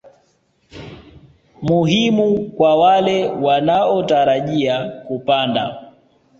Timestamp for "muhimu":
1.61-2.49